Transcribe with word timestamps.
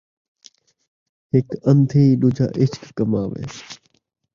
ہک 1.31 1.49
ان٘دھی، 1.69 2.03
ݙوجھا 2.19 2.47
عشق 2.61 2.81
کماوے 2.95 3.43